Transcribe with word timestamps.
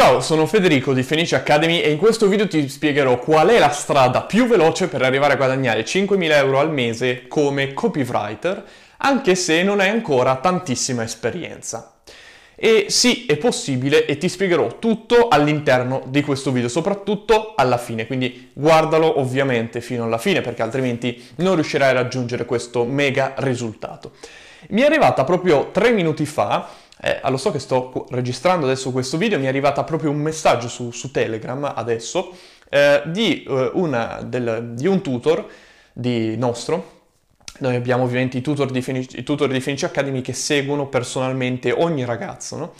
Ciao, 0.00 0.22
sono 0.22 0.46
Federico 0.46 0.94
di 0.94 1.02
Fenice 1.02 1.36
Academy 1.36 1.80
e 1.80 1.90
in 1.90 1.98
questo 1.98 2.26
video 2.26 2.48
ti 2.48 2.66
spiegherò 2.70 3.18
qual 3.18 3.48
è 3.48 3.58
la 3.58 3.68
strada 3.68 4.22
più 4.22 4.46
veloce 4.46 4.88
per 4.88 5.02
arrivare 5.02 5.34
a 5.34 5.36
guadagnare 5.36 5.84
5.000 5.84 6.30
euro 6.36 6.58
al 6.58 6.72
mese 6.72 7.28
come 7.28 7.74
copywriter, 7.74 8.64
anche 8.96 9.34
se 9.34 9.62
non 9.62 9.78
hai 9.78 9.90
ancora 9.90 10.36
tantissima 10.36 11.02
esperienza. 11.02 11.96
E 12.54 12.86
sì, 12.88 13.26
è 13.26 13.36
possibile 13.36 14.06
e 14.06 14.16
ti 14.16 14.30
spiegherò 14.30 14.78
tutto 14.78 15.28
all'interno 15.28 16.02
di 16.06 16.22
questo 16.22 16.50
video, 16.50 16.70
soprattutto 16.70 17.52
alla 17.54 17.76
fine, 17.76 18.06
quindi 18.06 18.52
guardalo 18.54 19.20
ovviamente 19.20 19.82
fino 19.82 20.04
alla 20.04 20.16
fine 20.16 20.40
perché 20.40 20.62
altrimenti 20.62 21.22
non 21.36 21.56
riuscirai 21.56 21.90
a 21.90 21.92
raggiungere 21.92 22.46
questo 22.46 22.84
mega 22.84 23.34
risultato. 23.36 24.12
Mi 24.68 24.80
è 24.80 24.86
arrivata 24.86 25.24
proprio 25.24 25.68
tre 25.72 25.90
minuti 25.90 26.24
fa 26.24 26.88
eh, 27.02 27.20
lo 27.28 27.36
so 27.36 27.50
che 27.50 27.58
sto 27.58 28.06
registrando 28.10 28.66
adesso 28.66 28.90
questo 28.90 29.16
video, 29.16 29.38
mi 29.38 29.46
è 29.46 29.48
arrivata 29.48 29.84
proprio 29.84 30.10
un 30.10 30.18
messaggio 30.18 30.68
su, 30.68 30.90
su 30.90 31.10
Telegram 31.10 31.72
adesso 31.74 32.34
eh, 32.68 33.02
di, 33.06 33.42
eh, 33.42 33.70
una, 33.74 34.20
del, 34.22 34.72
di, 34.74 34.86
un 34.86 35.00
tutor 35.00 35.46
di 35.92 36.36
nostro. 36.36 36.98
Noi 37.58 37.74
abbiamo 37.74 38.04
ovviamente 38.04 38.38
i 38.38 38.42
tutor 38.42 38.70
di, 38.70 38.80
Fenici 38.80 39.84
Academy 39.84 40.20
che 40.22 40.32
seguono 40.32 40.86
personalmente 40.88 41.72
ogni 41.72 42.04
ragazzo, 42.04 42.56
no? 42.56 42.72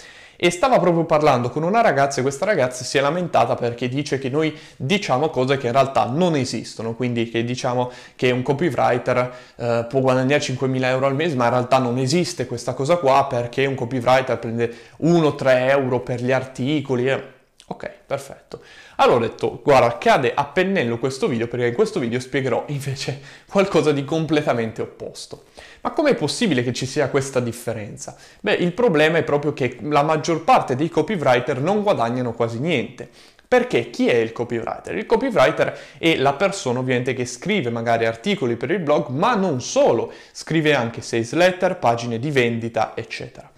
E 0.42 0.48
stava 0.48 0.78
proprio 0.78 1.04
parlando 1.04 1.50
con 1.50 1.64
una 1.64 1.82
ragazza 1.82 2.20
e 2.20 2.22
questa 2.22 2.46
ragazza 2.46 2.82
si 2.82 2.96
è 2.96 3.02
lamentata 3.02 3.56
perché 3.56 3.90
dice 3.90 4.18
che 4.18 4.30
noi 4.30 4.56
diciamo 4.74 5.28
cose 5.28 5.58
che 5.58 5.66
in 5.66 5.74
realtà 5.74 6.06
non 6.06 6.34
esistono, 6.34 6.94
quindi 6.94 7.28
che 7.28 7.44
diciamo 7.44 7.92
che 8.16 8.30
un 8.30 8.40
copywriter 8.40 9.34
eh, 9.56 9.86
può 9.86 10.00
guadagnare 10.00 10.40
5.000 10.40 10.84
euro 10.84 11.04
al 11.04 11.14
mese, 11.14 11.36
ma 11.36 11.44
in 11.44 11.50
realtà 11.50 11.76
non 11.76 11.98
esiste 11.98 12.46
questa 12.46 12.72
cosa 12.72 12.96
qua 12.96 13.26
perché 13.26 13.66
un 13.66 13.74
copywriter 13.74 14.38
prende 14.38 14.74
1-3 15.02 15.68
euro 15.68 16.00
per 16.00 16.22
gli 16.22 16.32
articoli. 16.32 17.10
Eh. 17.10 17.39
Ok, 17.72 17.88
perfetto. 18.04 18.62
Allora 18.96 19.18
ho 19.18 19.28
detto, 19.28 19.60
guarda, 19.62 19.96
cade 19.96 20.34
a 20.34 20.44
pennello 20.44 20.98
questo 20.98 21.28
video 21.28 21.46
perché 21.46 21.68
in 21.68 21.74
questo 21.74 22.00
video 22.00 22.18
spiegherò 22.18 22.64
invece 22.68 23.20
qualcosa 23.48 23.92
di 23.92 24.04
completamente 24.04 24.82
opposto. 24.82 25.44
Ma 25.82 25.92
com'è 25.92 26.16
possibile 26.16 26.64
che 26.64 26.72
ci 26.72 26.84
sia 26.84 27.08
questa 27.08 27.38
differenza? 27.38 28.16
Beh, 28.40 28.54
il 28.54 28.72
problema 28.72 29.18
è 29.18 29.22
proprio 29.22 29.52
che 29.52 29.78
la 29.82 30.02
maggior 30.02 30.42
parte 30.42 30.74
dei 30.74 30.88
copywriter 30.88 31.60
non 31.60 31.82
guadagnano 31.82 32.32
quasi 32.32 32.58
niente. 32.58 33.08
Perché 33.46 33.90
chi 33.90 34.08
è 34.08 34.16
il 34.16 34.32
copywriter? 34.32 34.96
Il 34.96 35.06
copywriter 35.06 35.78
è 35.98 36.16
la 36.16 36.32
persona 36.32 36.80
ovviamente 36.80 37.14
che 37.14 37.24
scrive 37.24 37.70
magari 37.70 38.04
articoli 38.04 38.56
per 38.56 38.72
il 38.72 38.80
blog, 38.80 39.08
ma 39.10 39.36
non 39.36 39.60
solo, 39.60 40.12
scrive 40.32 40.74
anche 40.74 41.02
sales 41.02 41.32
letter, 41.34 41.78
pagine 41.78 42.18
di 42.18 42.32
vendita, 42.32 42.92
eccetera. 42.96 43.48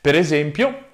Per 0.00 0.14
esempio, 0.14 0.90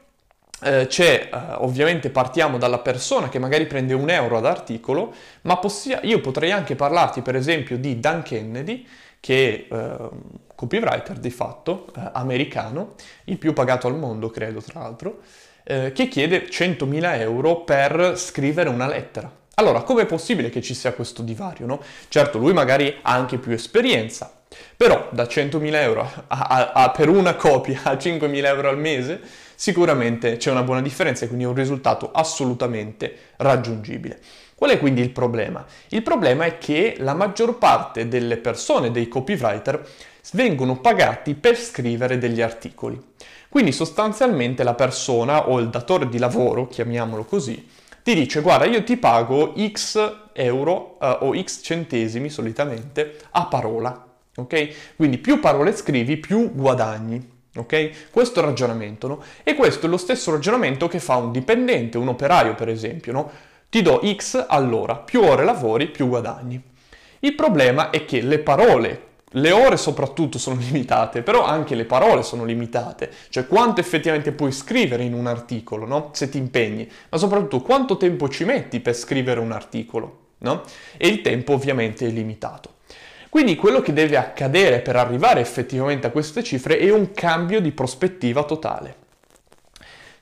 eh, 0.63 0.87
c'è, 0.87 1.29
eh, 1.33 1.39
ovviamente 1.59 2.11
partiamo 2.11 2.59
dalla 2.59 2.79
persona 2.79 3.29
che 3.29 3.39
magari 3.39 3.67
prende 3.67 3.95
un 3.95 4.11
euro 4.11 4.39
ad 4.39 4.47
articolo, 4.47 5.13
ma 5.43 5.57
possia- 5.59 6.01
io 6.03 6.21
potrei 6.21 6.51
anche 6.51 6.75
parlarti 6.75 7.23
per 7.23 7.37
esempio 7.37 7.79
di 7.79 8.01
Dan 8.01 8.23
Kennedy, 8.23 8.87
che 9.21 9.67
è 9.69 9.75
eh, 9.75 10.09
copywriter 10.55 11.19
di 11.19 11.31
fatto, 11.31 11.87
eh, 11.97 12.11
americano, 12.13 12.95
il 13.25 13.39
più 13.39 13.53
pagato 13.53 13.87
al 13.87 13.97
mondo 13.97 14.31
credo 14.31 14.61
tra 14.61 14.81
l'altro, 14.81 15.21
eh, 15.65 15.93
che 15.93 16.09
chiede 16.09 16.49
100.000 16.49 17.21
euro 17.21 17.63
per 17.63 18.15
scrivere 18.17 18.69
una 18.69 18.89
lettera. 18.89 19.31
Allora, 19.55 19.83
com'è 19.83 20.07
possibile 20.07 20.51
che 20.51 20.63
ci 20.63 20.75
sia 20.75 20.93
questo 20.93 21.23
divario? 21.23 21.67
No? 21.67 21.81
Certo, 22.09 22.39
lui 22.39 22.53
magari 22.53 22.97
ha 23.03 23.13
anche 23.13 23.39
più 23.39 23.53
esperienza, 23.53 24.33
però 24.77 25.09
da 25.11 25.25
100.000 25.25 25.75
euro 25.75 26.01
a, 26.01 26.25
a, 26.29 26.73
a, 26.73 26.91
per 26.91 27.09
una 27.09 27.35
copia 27.35 27.81
a 27.83 27.95
5.000 27.95 28.45
euro 28.45 28.69
al 28.69 28.79
mese 28.79 29.21
sicuramente 29.59 30.37
c'è 30.37 30.53
una 30.53 30.63
buona 30.63 30.81
differenza 30.81 31.25
e 31.25 31.27
quindi 31.27 31.43
è 31.43 31.49
un 31.49 31.55
risultato 31.55 32.13
assolutamente 32.13 33.13
raggiungibile. 33.39 34.21
Qual 34.55 34.71
è 34.71 34.79
quindi 34.79 35.01
il 35.01 35.11
problema? 35.11 35.67
Il 35.89 36.03
problema 36.03 36.45
è 36.45 36.59
che 36.59 36.95
la 36.99 37.13
maggior 37.13 37.59
parte 37.59 38.07
delle 38.07 38.37
persone, 38.37 38.93
dei 38.93 39.09
copywriter, 39.09 39.85
vengono 40.35 40.79
pagati 40.79 41.35
per 41.35 41.57
scrivere 41.57 42.19
degli 42.19 42.41
articoli. 42.41 43.03
Quindi 43.49 43.73
sostanzialmente 43.73 44.63
la 44.63 44.75
persona 44.75 45.49
o 45.49 45.59
il 45.59 45.71
datore 45.71 46.09
di 46.09 46.19
lavoro, 46.19 46.69
chiamiamolo 46.69 47.25
così, 47.25 47.69
ti 48.05 48.15
dice 48.15 48.41
guarda 48.41 48.65
io 48.65 48.85
ti 48.85 48.97
pago 48.97 49.55
x 49.57 50.29
euro 50.35 50.99
uh, 51.01 51.25
o 51.25 51.43
x 51.43 51.63
centesimi 51.65 52.31
solitamente 52.31 53.17
a 53.31 53.47
parola, 53.47 54.07
ok? 54.37 54.95
Quindi 54.95 55.19
più 55.19 55.41
parole 55.41 55.75
scrivi 55.75 56.17
più 56.17 56.53
guadagni. 56.53 57.38
Ok? 57.57 58.11
Questo 58.11 58.41
ragionamento, 58.41 59.09
no? 59.09 59.23
E 59.43 59.55
questo 59.55 59.87
è 59.87 59.89
lo 59.89 59.97
stesso 59.97 60.31
ragionamento 60.31 60.87
che 60.89 61.01
fa 61.01 61.17
un 61.17 61.33
dipendente, 61.33 61.99
un 61.99 62.09
operaio 62.09 62.55
per 62.55 62.69
esempio, 62.69 63.13
no? 63.13 63.31
Ti 63.71 63.83
do 63.83 64.01
X 64.15 64.47
all'ora, 64.49 64.97
più 64.97 65.23
ore 65.23 65.45
lavori, 65.45 65.89
più 65.89 66.09
guadagni. 66.09 66.61
Il 67.21 67.35
problema 67.35 67.91
è 67.91 68.05
che 68.05 68.21
le 68.23 68.39
parole, 68.39 69.03
le 69.33 69.51
ore 69.51 69.77
soprattutto 69.77 70.39
sono 70.39 70.57
limitate, 70.61 71.23
però 71.23 71.45
anche 71.45 71.75
le 71.75 71.85
parole 71.85 72.23
sono 72.23 72.45
limitate, 72.45 73.11
cioè 73.29 73.47
quanto 73.47 73.81
effettivamente 73.81 74.33
puoi 74.33 74.53
scrivere 74.53 75.03
in 75.03 75.15
un 75.15 75.27
articolo, 75.27 75.85
no? 75.87 76.11
Se 76.13 76.29
ti 76.29 76.39
impegni, 76.39 76.89
ma 77.09 77.19
soprattutto 77.19 77.61
quanto 77.61 77.97
tempo 77.97 78.29
ci 78.29 78.45
metti 78.45 78.81
per 78.81 78.95
scrivere 78.95 79.41
un 79.41 79.53
articolo, 79.53 80.19
no? 80.39 80.63
E 80.97 81.09
il 81.09 81.21
tempo 81.21 81.55
ovviamente 81.55 82.07
è 82.07 82.11
limitato. 82.11 82.77
Quindi 83.29 83.57
quello 83.57 83.81
che 83.81 83.93
deve 83.93 84.17
accadere 84.17 84.81
per 84.81 84.97
arrivare 84.97 85.41
effettivamente 85.41 86.07
a 86.07 86.11
queste 86.11 86.43
cifre 86.43 86.79
è 86.79 86.91
un 86.91 87.13
cambio 87.13 87.61
di 87.61 87.73
prospettiva 87.73 88.45
totale. 88.45 88.97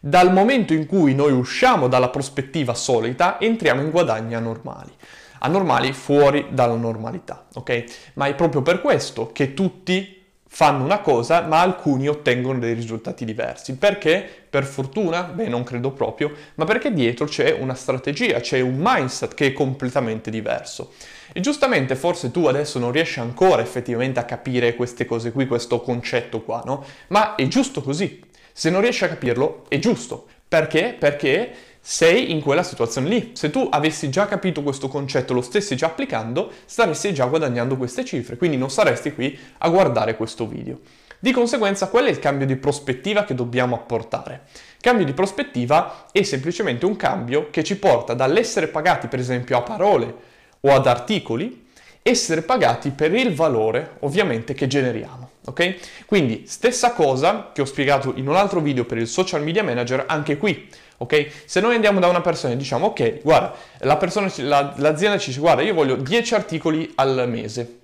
Dal 0.00 0.32
momento 0.32 0.72
in 0.72 0.86
cui 0.86 1.14
noi 1.14 1.32
usciamo 1.32 1.88
dalla 1.88 2.10
prospettiva 2.10 2.74
solita, 2.74 3.40
entriamo 3.40 3.80
in 3.80 3.90
guadagni 3.90 4.34
anormali. 4.34 4.92
Anormali 5.40 5.92
fuori 5.92 6.48
dalla 6.50 6.74
normalità, 6.74 7.46
ok? 7.54 7.84
Ma 8.14 8.26
è 8.26 8.34
proprio 8.34 8.62
per 8.62 8.80
questo 8.80 9.30
che 9.32 9.54
tutti 9.54 10.25
fanno 10.48 10.84
una 10.84 11.00
cosa, 11.00 11.42
ma 11.42 11.60
alcuni 11.60 12.08
ottengono 12.08 12.58
dei 12.58 12.74
risultati 12.74 13.24
diversi. 13.24 13.76
Perché? 13.76 14.26
Per 14.48 14.64
fortuna? 14.64 15.22
Beh, 15.22 15.48
non 15.48 15.64
credo 15.64 15.90
proprio, 15.90 16.32
ma 16.54 16.64
perché 16.64 16.92
dietro 16.92 17.26
c'è 17.26 17.52
una 17.52 17.74
strategia, 17.74 18.40
c'è 18.40 18.60
un 18.60 18.76
mindset 18.78 19.34
che 19.34 19.48
è 19.48 19.52
completamente 19.52 20.30
diverso. 20.30 20.92
E 21.32 21.40
giustamente 21.40 21.96
forse 21.96 22.30
tu 22.30 22.46
adesso 22.46 22.78
non 22.78 22.92
riesci 22.92 23.20
ancora 23.20 23.60
effettivamente 23.60 24.20
a 24.20 24.24
capire 24.24 24.74
queste 24.74 25.04
cose 25.04 25.32
qui, 25.32 25.46
questo 25.46 25.80
concetto 25.80 26.40
qua, 26.40 26.62
no? 26.64 26.84
Ma 27.08 27.34
è 27.34 27.46
giusto 27.48 27.82
così. 27.82 28.22
Se 28.52 28.70
non 28.70 28.80
riesci 28.80 29.04
a 29.04 29.08
capirlo, 29.08 29.64
è 29.68 29.78
giusto. 29.78 30.26
Perché? 30.48 30.96
Perché 30.98 31.52
sei 31.88 32.32
in 32.32 32.40
quella 32.40 32.64
situazione 32.64 33.08
lì. 33.08 33.30
Se 33.34 33.48
tu 33.48 33.68
avessi 33.70 34.10
già 34.10 34.26
capito 34.26 34.64
questo 34.64 34.88
concetto, 34.88 35.32
lo 35.32 35.40
stessi 35.40 35.76
già 35.76 35.86
applicando, 35.86 36.50
staresti 36.64 37.14
già 37.14 37.26
guadagnando 37.26 37.76
queste 37.76 38.04
cifre, 38.04 38.36
quindi 38.36 38.56
non 38.56 38.70
saresti 38.70 39.14
qui 39.14 39.38
a 39.58 39.68
guardare 39.68 40.16
questo 40.16 40.48
video. 40.48 40.80
Di 41.20 41.30
conseguenza, 41.30 41.86
qual 41.86 42.06
è 42.06 42.10
il 42.10 42.18
cambio 42.18 42.44
di 42.44 42.56
prospettiva 42.56 43.22
che 43.22 43.36
dobbiamo 43.36 43.76
apportare? 43.76 44.46
Cambio 44.80 45.04
di 45.04 45.12
prospettiva 45.12 46.06
è 46.10 46.24
semplicemente 46.24 46.84
un 46.86 46.96
cambio 46.96 47.50
che 47.50 47.62
ci 47.62 47.78
porta 47.78 48.14
dall'essere 48.14 48.66
pagati, 48.66 49.06
per 49.06 49.20
esempio, 49.20 49.56
a 49.56 49.62
parole 49.62 50.14
o 50.62 50.74
ad 50.74 50.88
articoli, 50.88 51.66
essere 52.02 52.42
pagati 52.42 52.90
per 52.90 53.14
il 53.14 53.32
valore 53.32 53.98
ovviamente 54.00 54.54
che 54.54 54.66
generiamo. 54.66 55.30
Ok? 55.46 56.04
Quindi 56.06 56.46
stessa 56.48 56.92
cosa 56.92 57.52
che 57.54 57.60
ho 57.60 57.64
spiegato 57.64 58.12
in 58.16 58.26
un 58.26 58.34
altro 58.34 58.58
video 58.58 58.84
per 58.84 58.98
il 58.98 59.06
social 59.06 59.44
media 59.44 59.62
manager, 59.62 60.04
anche 60.08 60.36
qui. 60.36 60.68
Ok? 60.98 61.44
Se 61.44 61.60
noi 61.60 61.74
andiamo 61.74 62.00
da 62.00 62.08
una 62.08 62.20
persona 62.20 62.54
e 62.54 62.56
diciamo 62.56 62.86
ok, 62.86 63.22
guarda, 63.22 63.54
la 63.80 63.96
persona, 63.96 64.32
la, 64.38 64.74
l'azienda 64.76 65.18
ci 65.18 65.28
dice 65.28 65.40
guarda, 65.40 65.62
io 65.62 65.74
voglio 65.74 65.96
10 65.96 66.34
articoli 66.34 66.92
al 66.96 67.26
mese. 67.28 67.80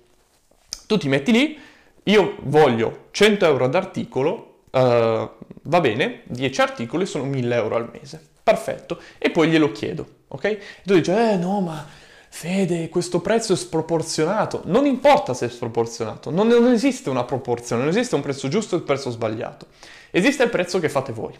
Tu 0.87 0.97
ti 0.97 1.07
metti 1.07 1.31
lì, 1.31 1.59
io 2.03 2.35
voglio 2.41 3.07
100 3.11 3.45
euro 3.45 3.65
ad 3.65 3.75
articolo, 3.75 4.61
uh, 4.71 4.79
va 4.79 5.79
bene, 5.81 6.21
10 6.25 6.61
articoli 6.61 7.05
sono 7.05 7.23
1000 7.25 7.55
euro 7.55 7.75
al 7.75 7.89
mese. 7.91 8.21
Perfetto. 8.43 8.99
E 9.17 9.29
poi 9.29 9.49
glielo 9.49 9.71
chiedo. 9.71 10.05
Ok? 10.27 10.43
E 10.43 10.59
tu 10.83 10.93
dici, 10.93 11.11
eh 11.11 11.37
no, 11.37 11.61
ma 11.61 12.01
Fede, 12.35 12.89
questo 12.89 13.21
prezzo 13.21 13.53
è 13.53 13.55
sproporzionato. 13.55 14.63
Non 14.65 14.87
importa 14.87 15.35
se 15.35 15.45
è 15.45 15.49
sproporzionato, 15.49 16.31
non, 16.31 16.47
non 16.47 16.73
esiste 16.73 17.11
una 17.11 17.25
proporzione, 17.25 17.83
non 17.83 17.91
esiste 17.91 18.15
un 18.15 18.21
prezzo 18.21 18.47
giusto 18.47 18.73
e 18.73 18.79
un 18.79 18.85
prezzo 18.85 19.11
sbagliato. 19.11 19.67
Esiste 20.09 20.41
il 20.41 20.49
prezzo 20.49 20.79
che 20.79 20.89
fate 20.89 21.11
voi. 21.11 21.37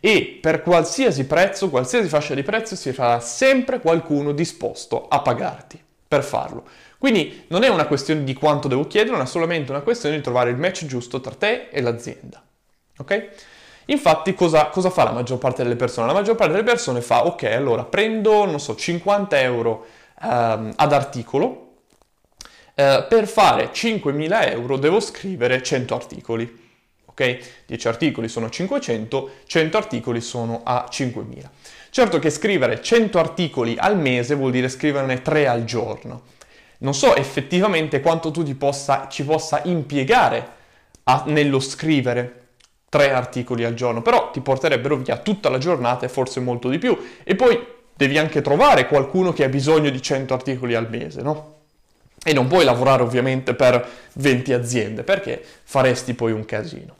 E 0.00 0.38
per 0.40 0.62
qualsiasi 0.62 1.24
prezzo, 1.26 1.70
qualsiasi 1.70 2.08
fascia 2.08 2.34
di 2.34 2.42
prezzo, 2.42 2.76
si 2.76 2.92
sarà 2.92 3.20
sempre 3.20 3.80
qualcuno 3.80 4.32
disposto 4.32 5.08
a 5.08 5.20
pagarti 5.20 5.80
per 6.06 6.22
farlo. 6.22 6.64
Quindi 6.98 7.44
non 7.48 7.64
è 7.64 7.68
una 7.68 7.86
questione 7.86 8.24
di 8.24 8.34
quanto 8.34 8.68
devo 8.68 8.86
chiedere, 8.86 9.16
ma 9.16 9.26
solamente 9.26 9.70
una 9.70 9.82
questione 9.82 10.16
di 10.16 10.22
trovare 10.22 10.50
il 10.50 10.56
match 10.56 10.86
giusto 10.86 11.20
tra 11.20 11.34
te 11.34 11.68
e 11.70 11.80
l'azienda. 11.80 12.42
Ok? 12.98 13.28
Infatti 13.86 14.34
cosa, 14.34 14.66
cosa, 14.66 14.88
fa 14.88 15.04
la 15.04 15.12
maggior 15.12 15.38
parte 15.38 15.62
delle 15.62 15.76
persone? 15.76 16.06
La 16.06 16.14
maggior 16.14 16.36
parte 16.36 16.52
delle 16.52 16.64
persone 16.64 17.02
fa, 17.02 17.26
ok, 17.26 17.42
allora 17.44 17.84
prendo, 17.84 18.46
non 18.46 18.58
so, 18.58 18.74
50 18.74 19.40
euro 19.40 19.86
ehm, 20.22 20.72
ad 20.76 20.92
articolo, 20.92 21.72
eh, 22.74 23.04
per 23.08 23.26
fare 23.26 23.70
5.000 23.72 24.50
euro 24.52 24.76
devo 24.78 25.00
scrivere 25.00 25.62
100 25.62 25.94
articoli. 25.94 26.62
Ok? 27.14 27.38
10 27.66 27.88
articoli 27.88 28.28
sono 28.28 28.50
500, 28.50 29.30
100 29.46 29.76
articoli 29.76 30.20
sono 30.20 30.62
a 30.64 30.88
5.000. 30.90 31.48
Certo 31.90 32.18
che 32.18 32.30
scrivere 32.30 32.82
100 32.82 33.18
articoli 33.18 33.76
al 33.78 33.96
mese 33.96 34.34
vuol 34.34 34.50
dire 34.50 34.68
scriverne 34.68 35.22
3 35.22 35.46
al 35.46 35.64
giorno. 35.64 36.22
Non 36.78 36.92
so 36.92 37.14
effettivamente 37.14 38.00
quanto 38.00 38.30
tu 38.32 38.42
possa, 38.56 39.06
ci 39.08 39.24
possa 39.24 39.60
impiegare 39.64 40.48
a, 41.04 41.22
nello 41.26 41.60
scrivere 41.60 42.42
tre 42.88 43.12
articoli 43.12 43.64
al 43.64 43.74
giorno, 43.74 44.02
però 44.02 44.30
ti 44.30 44.40
porterebbero 44.40 44.96
via 44.96 45.16
tutta 45.16 45.48
la 45.48 45.58
giornata 45.58 46.06
e 46.06 46.08
forse 46.08 46.40
molto 46.40 46.68
di 46.68 46.78
più. 46.78 46.96
E 47.24 47.34
poi 47.34 47.60
devi 47.92 48.18
anche 48.18 48.40
trovare 48.40 48.86
qualcuno 48.86 49.32
che 49.32 49.44
ha 49.44 49.48
bisogno 49.48 49.90
di 49.90 50.00
100 50.00 50.32
articoli 50.34 50.74
al 50.74 50.88
mese, 50.88 51.22
no? 51.22 51.52
E 52.24 52.32
non 52.32 52.46
puoi 52.46 52.64
lavorare 52.64 53.02
ovviamente 53.02 53.54
per 53.54 53.84
20 54.14 54.52
aziende 54.52 55.02
perché 55.02 55.44
faresti 55.64 56.14
poi 56.14 56.32
un 56.32 56.44
casino. 56.44 56.94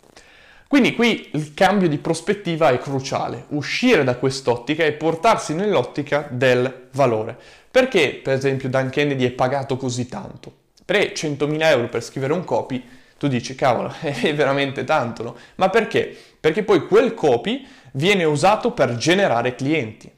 Quindi 0.75 0.97
qui 0.97 1.29
il 1.35 1.55
cambio 1.55 1.89
di 1.89 1.99
prospettiva 1.99 2.71
è 2.71 2.79
cruciale, 2.79 3.45
uscire 3.51 4.03
da 4.03 4.17
quest'ottica 4.17 4.83
e 4.83 4.91
portarsi 4.91 5.55
nell'ottica 5.55 6.27
del 6.29 6.89
valore. 6.95 7.39
Perché 7.71 8.19
per 8.21 8.35
esempio 8.35 8.69
Dan 8.69 8.91
Kennedy 8.91 9.25
è 9.25 9.31
pagato 9.31 9.77
così 9.77 10.09
tanto? 10.09 10.53
Per 10.85 11.13
100.000 11.13 11.63
euro 11.63 11.89
per 11.89 12.03
scrivere 12.03 12.33
un 12.33 12.43
copy 12.43 12.85
tu 13.19 13.29
dici, 13.29 13.55
cavolo, 13.55 13.95
è 14.03 14.35
veramente 14.35 14.83
tanto, 14.83 15.23
no? 15.23 15.37
Ma 15.55 15.69
perché? 15.71 16.13
Perché 16.41 16.65
poi 16.65 16.89
quel 16.89 17.15
copy 17.15 17.65
viene 17.93 18.25
usato 18.25 18.73
per 18.73 18.97
generare 18.97 19.55
clienti. 19.55 20.11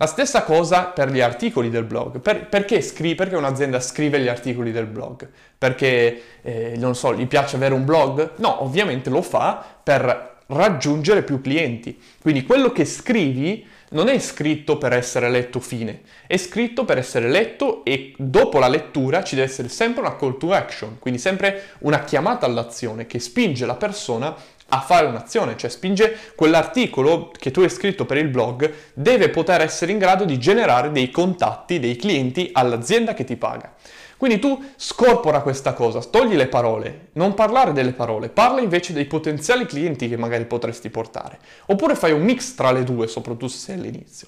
La 0.00 0.06
stessa 0.06 0.44
cosa 0.44 0.84
per 0.84 1.10
gli 1.10 1.18
articoli 1.18 1.70
del 1.70 1.82
blog. 1.82 2.20
Per, 2.20 2.46
perché, 2.46 2.80
scri- 2.80 3.16
perché, 3.16 3.34
un'azienda 3.34 3.80
scrive 3.80 4.20
gli 4.20 4.28
articoli 4.28 4.70
del 4.70 4.86
blog? 4.86 5.28
Perché, 5.58 6.22
eh, 6.40 6.74
non 6.76 6.94
so, 6.94 7.12
gli 7.12 7.26
piace 7.26 7.56
avere 7.56 7.74
un 7.74 7.84
blog? 7.84 8.34
No, 8.36 8.62
ovviamente 8.62 9.10
lo 9.10 9.22
fa 9.22 9.64
per 9.82 10.36
raggiungere 10.46 11.24
più 11.24 11.40
clienti. 11.40 12.00
Quindi 12.22 12.44
quello 12.44 12.70
che 12.70 12.84
scrivi 12.84 13.66
non 13.90 14.06
è 14.08 14.18
scritto 14.20 14.78
per 14.78 14.92
essere 14.92 15.30
letto 15.30 15.58
fine, 15.58 16.02
è 16.28 16.36
scritto 16.36 16.84
per 16.84 16.98
essere 16.98 17.28
letto 17.28 17.84
e 17.84 18.14
dopo 18.18 18.58
la 18.58 18.68
lettura 18.68 19.24
ci 19.24 19.34
deve 19.34 19.48
essere 19.48 19.68
sempre 19.68 20.02
una 20.02 20.14
call 20.14 20.36
to 20.38 20.52
action, 20.52 20.98
quindi 20.98 21.18
sempre 21.18 21.70
una 21.80 22.04
chiamata 22.04 22.46
all'azione 22.46 23.06
che 23.06 23.18
spinge 23.18 23.66
la 23.66 23.76
persona 23.76 24.36
a 24.70 24.80
fare 24.80 25.06
un'azione, 25.06 25.56
cioè 25.56 25.70
spinge 25.70 26.16
quell'articolo 26.34 27.30
che 27.36 27.50
tu 27.50 27.60
hai 27.60 27.70
scritto 27.70 28.04
per 28.04 28.18
il 28.18 28.28
blog, 28.28 28.70
deve 28.92 29.30
poter 29.30 29.62
essere 29.62 29.92
in 29.92 29.98
grado 29.98 30.24
di 30.24 30.38
generare 30.38 30.90
dei 30.90 31.10
contatti, 31.10 31.80
dei 31.80 31.96
clienti 31.96 32.50
all'azienda 32.52 33.14
che 33.14 33.24
ti 33.24 33.36
paga. 33.36 33.74
Quindi 34.18 34.40
tu 34.40 34.62
scorpora 34.76 35.42
questa 35.42 35.72
cosa, 35.74 36.00
togli 36.00 36.34
le 36.34 36.48
parole, 36.48 37.10
non 37.12 37.34
parlare 37.34 37.72
delle 37.72 37.92
parole, 37.92 38.28
parla 38.28 38.60
invece 38.60 38.92
dei 38.92 39.04
potenziali 39.04 39.64
clienti 39.64 40.08
che 40.08 40.16
magari 40.16 40.44
potresti 40.44 40.90
portare. 40.90 41.38
Oppure 41.66 41.94
fai 41.94 42.12
un 42.12 42.22
mix 42.22 42.54
tra 42.54 42.72
le 42.72 42.82
due, 42.82 43.06
soprattutto 43.06 43.48
se 43.48 43.58
sei 43.58 43.76
all'inizio. 43.76 44.26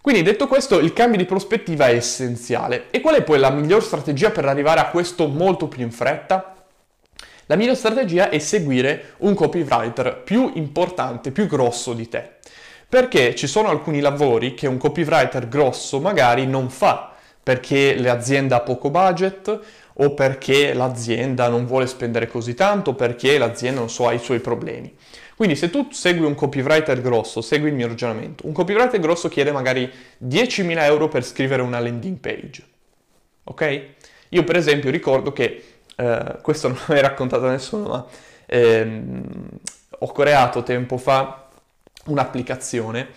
Quindi 0.00 0.22
detto 0.22 0.46
questo, 0.46 0.78
il 0.78 0.92
cambio 0.92 1.18
di 1.18 1.26
prospettiva 1.26 1.88
è 1.88 1.94
essenziale. 1.94 2.86
E 2.90 3.00
qual 3.00 3.16
è 3.16 3.22
poi 3.22 3.38
la 3.38 3.50
miglior 3.50 3.82
strategia 3.82 4.30
per 4.30 4.46
arrivare 4.46 4.80
a 4.80 4.88
questo 4.88 5.26
molto 5.26 5.66
più 5.66 5.82
in 5.82 5.90
fretta? 5.90 6.54
La 7.50 7.56
miglior 7.56 7.74
strategia 7.74 8.28
è 8.28 8.38
seguire 8.38 9.14
un 9.18 9.34
copywriter 9.34 10.22
più 10.22 10.52
importante, 10.54 11.32
più 11.32 11.48
grosso 11.48 11.94
di 11.94 12.08
te. 12.08 12.34
Perché 12.88 13.34
ci 13.34 13.48
sono 13.48 13.70
alcuni 13.70 13.98
lavori 13.98 14.54
che 14.54 14.68
un 14.68 14.78
copywriter 14.78 15.48
grosso 15.48 15.98
magari 15.98 16.46
non 16.46 16.70
fa 16.70 17.12
perché 17.42 17.98
l'azienda 17.98 18.58
ha 18.58 18.60
poco 18.60 18.90
budget 18.90 19.60
o 19.94 20.14
perché 20.14 20.72
l'azienda 20.74 21.48
non 21.48 21.66
vuole 21.66 21.88
spendere 21.88 22.28
così 22.28 22.54
tanto, 22.54 22.94
perché 22.94 23.36
l'azienda, 23.36 23.80
non 23.80 23.90
so, 23.90 24.06
ha 24.06 24.12
i 24.12 24.20
suoi 24.20 24.38
problemi. 24.38 24.94
Quindi 25.34 25.56
se 25.56 25.70
tu 25.70 25.88
segui 25.90 26.26
un 26.26 26.36
copywriter 26.36 27.00
grosso, 27.00 27.40
segui 27.40 27.70
il 27.70 27.74
mio 27.74 27.88
ragionamento, 27.88 28.46
un 28.46 28.52
copywriter 28.52 29.00
grosso 29.00 29.28
chiede 29.28 29.50
magari 29.50 29.90
10.000 30.24 30.82
euro 30.84 31.08
per 31.08 31.24
scrivere 31.24 31.62
una 31.62 31.80
landing 31.80 32.18
page. 32.18 32.62
Ok? 33.42 33.82
Io 34.28 34.44
per 34.44 34.56
esempio 34.56 34.90
ricordo 34.90 35.32
che, 35.32 35.60
eh, 36.00 36.38
questo 36.40 36.68
non 36.68 36.78
l'ho 36.86 37.00
raccontato 37.00 37.46
a 37.46 37.50
nessuno, 37.50 37.88
ma 37.88 38.06
ehm, 38.46 39.22
ho 39.98 40.12
creato 40.12 40.62
tempo 40.62 40.96
fa 40.96 41.48
un'applicazione 42.06 43.08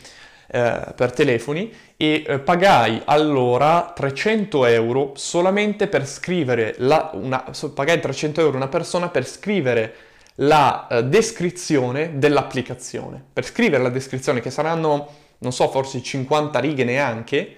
eh, 0.48 0.94
per 0.94 1.14
telefoni 1.14 1.74
e 1.96 2.24
eh, 2.28 2.40
pagai 2.40 3.02
allora 3.06 3.94
300 3.96 4.66
euro 4.66 5.14
solamente 5.16 5.88
per 5.88 6.06
scrivere 6.06 6.76
la, 6.80 7.12
una, 7.14 7.46
pagai 7.74 8.02
300 8.02 8.42
euro 8.42 8.58
una 8.58 8.68
persona 8.68 9.08
per 9.08 9.26
scrivere 9.26 9.96
la 10.38 10.88
eh, 10.90 11.04
descrizione 11.06 12.18
dell'applicazione. 12.18 13.24
Per 13.32 13.46
scrivere 13.46 13.82
la 13.82 13.90
descrizione, 13.90 14.42
che 14.42 14.50
saranno, 14.50 15.10
non 15.38 15.54
so, 15.54 15.70
forse 15.70 16.02
50 16.02 16.60
righe 16.60 16.84
neanche, 16.84 17.56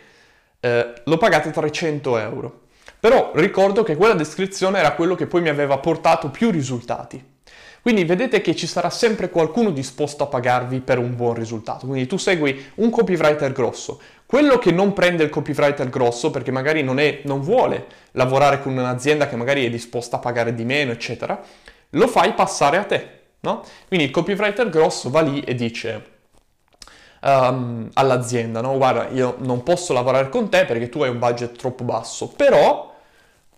lo 1.03 1.17
pagate 1.17 1.51
300 1.51 2.17
euro. 2.17 2.64
Però 3.05 3.33
ricordo 3.35 3.83
che 3.83 3.95
quella 3.95 4.15
descrizione 4.15 4.79
era 4.79 4.93
quello 4.93 5.13
che 5.13 5.27
poi 5.27 5.39
mi 5.39 5.49
aveva 5.49 5.77
portato 5.77 6.31
più 6.31 6.49
risultati. 6.49 7.23
Quindi 7.83 8.03
vedete 8.03 8.41
che 8.41 8.55
ci 8.55 8.65
sarà 8.65 8.89
sempre 8.89 9.29
qualcuno 9.29 9.69
disposto 9.69 10.23
a 10.23 10.25
pagarvi 10.25 10.79
per 10.79 10.97
un 10.97 11.15
buon 11.15 11.35
risultato. 11.35 11.85
Quindi 11.85 12.07
tu 12.07 12.17
segui 12.17 12.65
un 12.77 12.89
copywriter 12.89 13.51
grosso. 13.51 14.01
Quello 14.25 14.57
che 14.57 14.71
non 14.71 14.93
prende 14.93 15.21
il 15.21 15.29
copywriter 15.29 15.87
grosso 15.87 16.31
perché 16.31 16.49
magari 16.49 16.81
non, 16.81 16.97
è, 16.97 17.19
non 17.25 17.41
vuole 17.41 17.85
lavorare 18.13 18.59
con 18.59 18.75
un'azienda 18.75 19.27
che 19.27 19.35
magari 19.35 19.67
è 19.67 19.69
disposta 19.69 20.15
a 20.15 20.19
pagare 20.19 20.55
di 20.55 20.65
meno, 20.65 20.91
eccetera, 20.91 21.39
lo 21.91 22.07
fai 22.07 22.33
passare 22.33 22.77
a 22.77 22.85
te. 22.85 23.09
No? 23.41 23.61
Quindi 23.87 24.07
il 24.07 24.11
copywriter 24.11 24.67
grosso 24.69 25.11
va 25.11 25.21
lì 25.21 25.41
e 25.41 25.53
dice 25.53 26.05
um, 27.21 27.87
all'azienda, 27.93 28.61
no? 28.61 28.75
guarda, 28.77 29.09
io 29.09 29.35
non 29.41 29.61
posso 29.61 29.93
lavorare 29.93 30.29
con 30.29 30.49
te 30.49 30.65
perché 30.65 30.89
tu 30.89 31.03
hai 31.03 31.09
un 31.09 31.19
budget 31.19 31.55
troppo 31.55 31.83
basso, 31.83 32.29
però 32.29 32.93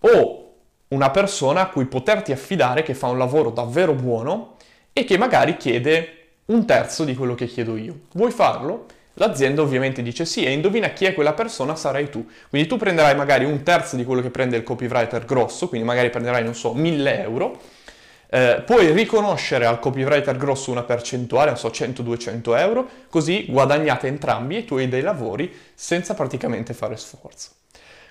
ho 0.01 0.45
una 0.89 1.09
persona 1.09 1.61
a 1.61 1.67
cui 1.69 1.85
poterti 1.85 2.31
affidare 2.31 2.83
che 2.83 2.93
fa 2.93 3.07
un 3.07 3.17
lavoro 3.17 3.49
davvero 3.49 3.93
buono 3.93 4.55
e 4.93 5.03
che 5.03 5.17
magari 5.17 5.57
chiede 5.57 6.13
un 6.45 6.65
terzo 6.65 7.03
di 7.03 7.15
quello 7.15 7.35
che 7.35 7.47
chiedo 7.47 7.75
io. 7.75 8.01
Vuoi 8.13 8.31
farlo? 8.31 8.85
L'azienda 9.19 9.63
ovviamente 9.63 10.03
dice 10.03 10.25
sì 10.25 10.45
e 10.45 10.51
indovina 10.51 10.89
chi 10.89 11.05
è 11.05 11.13
quella 11.13 11.33
persona 11.33 11.75
sarai 11.75 12.09
tu. 12.09 12.25
Quindi 12.49 12.67
tu 12.67 12.77
prenderai 12.77 13.15
magari 13.15 13.45
un 13.45 13.63
terzo 13.63 13.95
di 13.95 14.05
quello 14.05 14.21
che 14.21 14.29
prende 14.29 14.57
il 14.57 14.63
copywriter 14.63 15.25
grosso, 15.25 15.67
quindi 15.67 15.87
magari 15.87 16.09
prenderai, 16.09 16.43
non 16.43 16.53
so, 16.53 16.73
1000 16.73 17.21
euro, 17.21 17.59
eh, 18.29 18.61
puoi 18.65 18.91
riconoscere 18.91 19.65
al 19.65 19.79
copywriter 19.79 20.37
grosso 20.37 20.69
una 20.69 20.83
percentuale, 20.83 21.49
non 21.49 21.57
so, 21.57 21.69
100-200 21.69 22.57
euro, 22.59 22.87
così 23.09 23.45
guadagnate 23.49 24.07
entrambi 24.07 24.57
e 24.57 24.65
tu 24.65 24.75
hai 24.75 24.87
dei 24.87 25.01
lavori 25.01 25.51
senza 25.73 26.13
praticamente 26.13 26.73
fare 26.73 26.95
sforzo. 26.95 27.49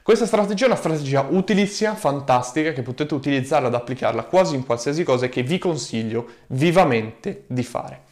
Questa 0.06 0.26
strategia 0.26 0.66
è 0.66 0.68
una 0.68 0.76
strategia 0.76 1.26
utilissima, 1.28 1.96
fantastica, 1.96 2.72
che 2.72 2.82
potete 2.82 3.12
utilizzarla 3.12 3.66
ad 3.66 3.74
applicarla 3.74 4.22
quasi 4.22 4.54
in 4.54 4.64
qualsiasi 4.64 5.02
cosa 5.02 5.26
e 5.26 5.28
che 5.28 5.42
vi 5.42 5.58
consiglio 5.58 6.28
vivamente 6.46 7.42
di 7.48 7.64
fare. 7.64 8.02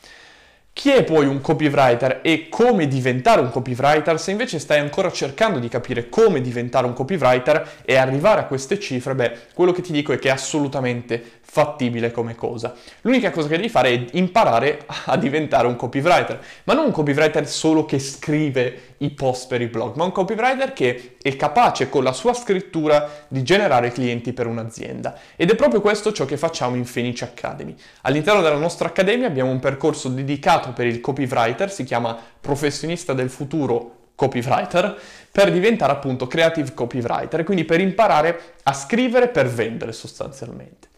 Chi 0.73 0.91
è 0.91 1.05
poi 1.05 1.25
un 1.29 1.41
copywriter 1.41 2.19
e 2.25 2.49
come 2.49 2.89
diventare 2.89 3.41
un 3.41 3.49
copywriter? 3.49 4.19
Se 4.19 4.33
invece 4.33 4.59
stai 4.59 4.81
ancora 4.81 5.09
cercando 5.13 5.61
di 5.61 5.69
capire 5.69 6.09
come 6.09 6.41
diventare 6.41 6.85
un 6.85 6.95
copywriter 6.95 7.83
e 7.85 7.95
arrivare 7.95 8.41
a 8.41 8.47
queste 8.47 8.81
cifre, 8.81 9.15
beh, 9.15 9.39
quello 9.55 9.71
che 9.71 9.81
ti 9.81 9.93
dico 9.93 10.13
è 10.13 10.19
che 10.19 10.31
è 10.31 10.33
assolutamente 10.33 11.23
fattibile 11.43 12.11
come 12.11 12.35
cosa. 12.35 12.75
L'unica 13.03 13.31
cosa 13.31 13.47
che 13.47 13.55
devi 13.55 13.69
fare 13.69 13.91
è 13.91 14.05
imparare 14.15 14.81
a 15.05 15.17
diventare 15.17 15.69
un 15.69 15.77
copywriter, 15.77 16.41
ma 16.65 16.75
non 16.75 16.87
un 16.87 16.91
copywriter 16.91 17.47
solo 17.47 17.85
che 17.85 18.01
scrive 18.01 18.94
i 18.99 19.11
post 19.11 19.49
per 19.49 19.61
i 19.61 19.67
blog, 19.67 19.97
ma 19.97 20.05
un 20.05 20.13
copywriter 20.13 20.73
che 20.73 21.17
è 21.21 21.37
capace 21.37 21.89
con 21.89 22.05
la 22.05 22.13
sua 22.13 22.33
scrittura 22.33 23.27
di 23.29 23.43
generare 23.43 23.91
clienti 23.91 24.33
per 24.33 24.47
un'azienda. 24.47 25.19
Ed 25.37 25.51
è 25.51 25.55
proprio 25.55 25.81
questo 25.81 26.13
ciò 26.13 26.25
che 26.25 26.37
facciamo 26.37 26.77
in 26.77 26.85
Fenice 26.85 27.25
Academy. 27.25 27.75
All'interno 28.03 28.43
della 28.43 28.57
nostra 28.57 28.89
accademia 28.89 29.27
abbiamo 29.27 29.51
un 29.51 29.61
percorso 29.61 30.09
dedicato 30.09 30.73
per 30.73 30.87
il 30.87 31.01
copywriter, 31.01 31.71
si 31.71 31.85
chiama 31.85 32.17
Professionista 32.41 33.13
del 33.13 33.31
futuro 33.31 34.03
copywriter 34.15 34.97
per 35.31 35.51
diventare 35.51 35.93
appunto 35.93 36.27
creative 36.27 36.73
copywriter, 36.75 37.43
quindi 37.43 37.65
per 37.65 37.81
imparare 37.81 38.55
a 38.63 38.73
scrivere 38.73 39.29
per 39.29 39.49
vendere 39.49 39.93
sostanzialmente. 39.93 40.89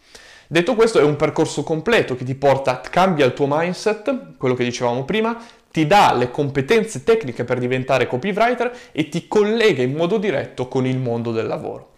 Detto 0.49 0.77
questo 0.77 1.01
è 1.01 1.03
un 1.03 1.17
percorso 1.17 1.65
completo 1.65 2.15
che 2.15 2.25
ti 2.25 2.37
porta, 2.37 2.81
cambia 2.81 3.25
il 3.25 3.33
tuo 3.33 3.47
mindset, 3.49 4.37
quello 4.37 4.55
che 4.55 4.63
dicevamo 4.63 5.05
prima, 5.05 5.37
ti 5.77 5.87
dà 5.87 6.15
le 6.15 6.31
competenze 6.31 7.05
tecniche 7.05 7.45
per 7.45 7.59
diventare 7.59 8.07
copywriter 8.07 8.73
e 8.93 9.11
ti 9.11 9.29
collega 9.29 9.83
in 9.83 9.93
modo 9.93 10.17
diretto 10.17 10.69
con 10.69 10.87
il 10.87 10.97
mondo 10.97 11.33
del 11.33 11.47
lavoro. 11.47 11.91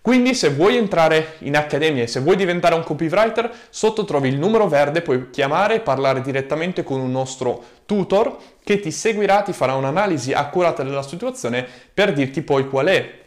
Quindi 0.00 0.34
se 0.34 0.50
vuoi 0.50 0.76
entrare 0.76 1.34
in 1.40 1.56
accademia 1.56 2.02
e 2.02 2.08
se 2.08 2.18
vuoi 2.18 2.34
diventare 2.34 2.74
un 2.74 2.82
copywriter, 2.82 3.48
sotto 3.68 4.04
trovi 4.04 4.30
il 4.30 4.36
numero 4.36 4.66
verde, 4.66 5.00
puoi 5.00 5.30
chiamare 5.30 5.76
e 5.76 5.80
parlare 5.80 6.22
direttamente 6.22 6.82
con 6.82 6.98
un 6.98 7.12
nostro 7.12 7.62
tutor 7.86 8.36
che 8.64 8.80
ti 8.80 8.90
seguirà, 8.90 9.42
ti 9.42 9.52
farà 9.52 9.74
un'analisi 9.74 10.32
accurata 10.32 10.82
della 10.82 11.04
situazione 11.04 11.64
per 11.94 12.12
dirti 12.12 12.42
poi 12.42 12.68
qual 12.68 12.86
è 12.86 13.19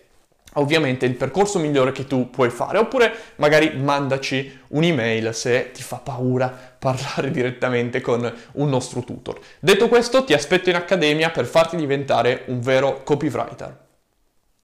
ovviamente 0.53 1.05
il 1.05 1.15
percorso 1.15 1.60
migliore 1.60 1.91
che 1.91 2.05
tu 2.05 2.29
puoi 2.29 2.50
fare, 2.50 2.77
oppure 2.77 3.13
magari 3.38 3.75
mandaci 3.75 4.60
un'email 4.69 5.33
se 5.33 5.72
ti 5.74 5.81
fa 5.81 5.98
paura 5.98 6.48
parlare 6.79 7.31
direttamente 7.31 8.01
con 8.01 8.31
un 8.53 8.69
nostro 8.69 9.01
tutor. 9.03 9.39
Detto 9.60 9.88
questo, 9.88 10.24
ti 10.24 10.33
aspetto 10.33 10.69
in 10.69 10.75
accademia 10.75 11.29
per 11.29 11.45
farti 11.45 11.75
diventare 11.75 12.43
un 12.48 12.60
vero 12.60 13.03
copywriter. 13.03 13.83